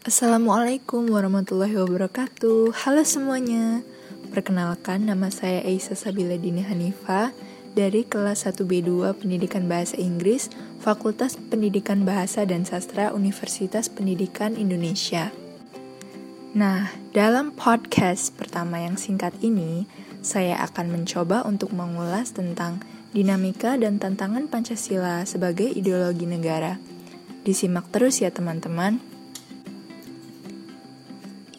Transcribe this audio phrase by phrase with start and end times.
[0.00, 2.72] Assalamualaikum warahmatullahi wabarakatuh.
[2.72, 3.84] Halo semuanya.
[4.32, 7.36] Perkenalkan nama saya Aisyah Sabila Dini Hanifa
[7.76, 10.48] Dari kelas 1B2 Pendidikan Bahasa Inggris
[10.80, 15.36] Fakultas Pendidikan Bahasa dan Sastra Universitas Pendidikan Indonesia.
[16.56, 19.84] Nah, dalam podcast pertama yang singkat ini
[20.24, 22.80] Saya akan mencoba untuk mengulas tentang
[23.12, 26.80] dinamika dan tantangan Pancasila sebagai ideologi negara.
[27.44, 29.09] Disimak terus ya teman-teman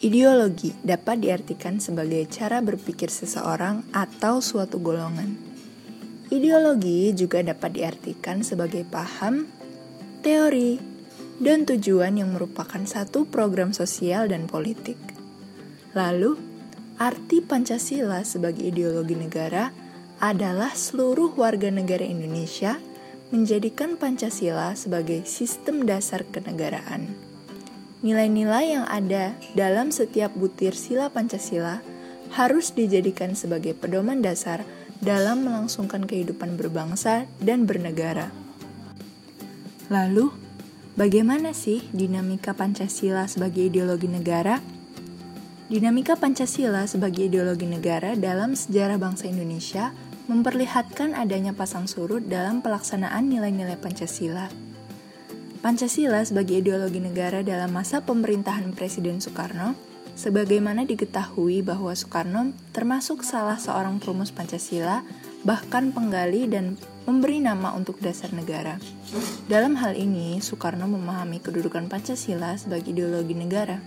[0.02, 5.38] Ideologi dapat diartikan sebagai cara berpikir seseorang atau suatu golongan.
[6.26, 9.46] Ideologi juga dapat diartikan sebagai paham,
[10.26, 10.82] teori,
[11.38, 14.98] dan tujuan yang merupakan satu program sosial dan politik.
[15.94, 16.34] Lalu,
[16.98, 19.70] arti Pancasila sebagai ideologi negara
[20.18, 22.74] adalah seluruh warga negara Indonesia
[23.30, 27.31] menjadikan Pancasila sebagai sistem dasar kenegaraan.
[28.02, 31.78] Nilai-nilai yang ada dalam setiap butir sila Pancasila
[32.34, 34.66] harus dijadikan sebagai pedoman dasar
[34.98, 38.34] dalam melangsungkan kehidupan berbangsa dan bernegara.
[39.86, 40.34] Lalu,
[40.98, 44.58] bagaimana sih dinamika Pancasila sebagai ideologi negara?
[45.70, 49.94] Dinamika Pancasila sebagai ideologi negara dalam sejarah bangsa Indonesia
[50.26, 54.71] memperlihatkan adanya pasang surut dalam pelaksanaan nilai-nilai Pancasila
[55.62, 59.78] Pancasila sebagai ideologi negara dalam masa pemerintahan Presiden Soekarno,
[60.18, 65.06] sebagaimana diketahui bahwa Soekarno termasuk salah seorang perumus Pancasila,
[65.46, 66.74] bahkan penggali dan
[67.06, 68.82] memberi nama untuk dasar negara.
[69.46, 73.78] Dalam hal ini, Soekarno memahami kedudukan Pancasila sebagai ideologi negara.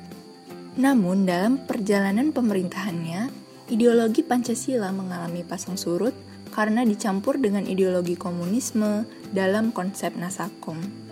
[0.80, 3.28] Namun, dalam perjalanan pemerintahannya,
[3.68, 6.16] ideologi Pancasila mengalami pasang surut
[6.56, 9.04] karena dicampur dengan ideologi komunisme
[9.36, 11.05] dalam konsep Nasakom.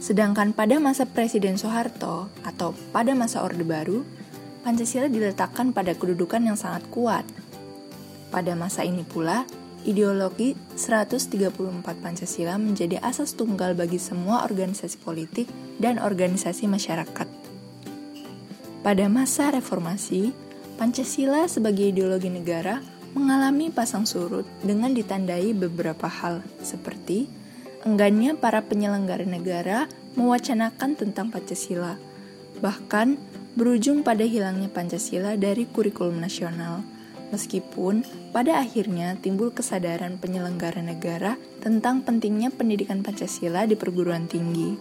[0.00, 4.00] Sedangkan pada masa Presiden Soeharto atau pada masa Orde Baru,
[4.64, 7.28] Pancasila diletakkan pada kedudukan yang sangat kuat.
[8.32, 9.44] Pada masa ini pula,
[9.84, 17.28] ideologi 134 Pancasila menjadi asas tunggal bagi semua organisasi politik dan organisasi masyarakat.
[18.80, 20.32] Pada masa reformasi,
[20.80, 22.80] Pancasila sebagai ideologi negara
[23.12, 27.39] mengalami pasang surut dengan ditandai beberapa hal seperti
[27.84, 31.96] enggannya para penyelenggara negara mewacanakan tentang Pancasila,
[32.60, 33.16] bahkan
[33.56, 36.84] berujung pada hilangnya Pancasila dari kurikulum nasional.
[37.30, 38.02] Meskipun
[38.34, 44.74] pada akhirnya timbul kesadaran penyelenggara negara tentang pentingnya pendidikan Pancasila di perguruan tinggi.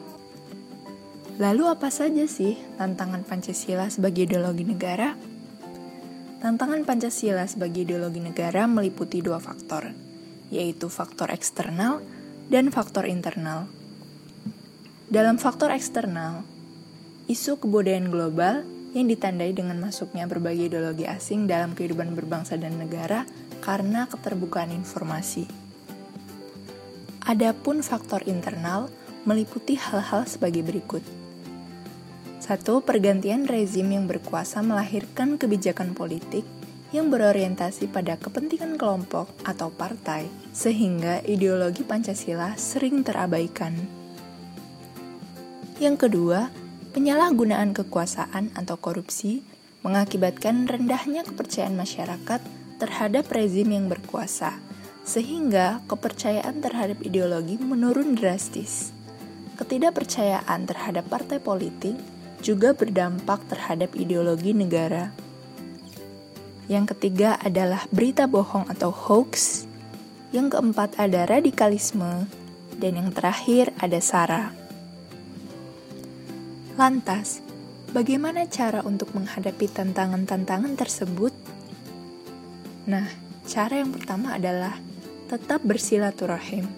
[1.38, 5.14] Lalu apa saja sih tantangan Pancasila sebagai ideologi negara?
[6.42, 9.94] Tantangan Pancasila sebagai ideologi negara meliputi dua faktor,
[10.50, 12.02] yaitu faktor eksternal
[12.50, 13.70] dan faktor internal.
[15.06, 16.42] Dalam faktor eksternal,
[17.30, 18.66] isu kebudayaan global
[18.98, 23.30] yang ditandai dengan masuknya berbagai ideologi asing dalam kehidupan berbangsa dan negara
[23.62, 25.46] karena keterbukaan informasi.
[27.30, 28.90] Adapun faktor internal
[29.30, 31.06] meliputi hal-hal sebagai berikut.
[32.42, 36.42] Satu, pergantian rezim yang berkuasa melahirkan kebijakan politik
[36.90, 43.78] yang berorientasi pada kepentingan kelompok atau partai, sehingga ideologi Pancasila sering terabaikan.
[45.78, 46.50] Yang kedua,
[46.92, 49.46] penyalahgunaan kekuasaan atau korupsi
[49.86, 52.42] mengakibatkan rendahnya kepercayaan masyarakat
[52.82, 54.58] terhadap rezim yang berkuasa,
[55.06, 58.92] sehingga kepercayaan terhadap ideologi menurun drastis.
[59.56, 61.96] Ketidakpercayaan terhadap partai politik
[62.40, 65.12] juga berdampak terhadap ideologi negara.
[66.70, 69.66] Yang ketiga adalah berita bohong atau hoax.
[70.30, 72.30] Yang keempat ada radikalisme.
[72.78, 74.54] Dan yang terakhir ada SARA.
[76.78, 77.42] Lantas,
[77.92, 81.34] bagaimana cara untuk menghadapi tantangan-tantangan tersebut?
[82.86, 83.10] Nah,
[83.50, 84.78] cara yang pertama adalah
[85.28, 86.70] tetap bersilaturahim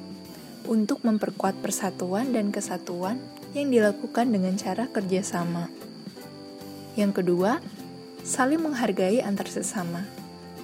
[0.65, 3.19] untuk memperkuat persatuan dan kesatuan
[3.51, 5.67] yang dilakukan dengan cara kerjasama.
[6.95, 7.59] Yang kedua,
[8.21, 10.05] saling menghargai antar sesama,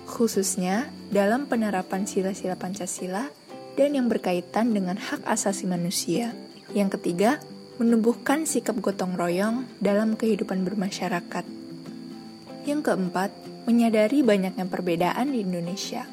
[0.06, 3.30] khususnya dalam penerapan sila-sila Pancasila
[3.77, 6.33] dan yang berkaitan dengan hak asasi manusia.
[6.74, 7.39] Yang ketiga,
[7.77, 11.45] menumbuhkan sikap gotong royong dalam kehidupan bermasyarakat.
[12.65, 13.31] Yang keempat,
[13.69, 16.03] menyadari banyaknya perbedaan di Indonesia.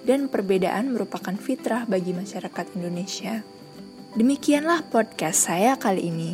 [0.00, 3.44] Dan perbedaan merupakan fitrah bagi masyarakat Indonesia.
[4.16, 6.30] Demikianlah podcast saya kali ini.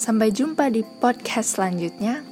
[0.00, 2.31] Sampai jumpa di podcast selanjutnya.